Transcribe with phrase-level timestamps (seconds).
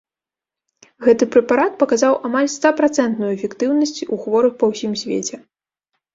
[1.07, 5.35] Гэты прэпарат паказаў амаль стапрацэнтную эфектыўнасць у хворых па ўсім свеце.